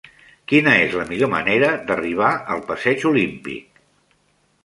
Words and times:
Quina 0.51 0.71
és 0.85 0.95
la 0.99 1.03
millor 1.09 1.29
manera 1.33 1.69
d'arribar 1.91 2.31
al 2.55 2.63
passeig 2.71 3.05
Olímpic? 3.13 3.81